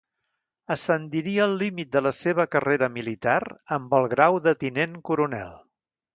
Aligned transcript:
Ascendiria 0.75 1.43
al 1.45 1.53
límit 1.63 1.91
de 1.97 2.01
la 2.05 2.13
seva 2.21 2.47
carrera 2.55 2.89
militar 2.95 3.37
amb 3.79 3.95
el 4.01 4.09
grau 4.17 4.41
de 4.49 4.57
tinent 4.65 4.99
coronel. 5.13 5.55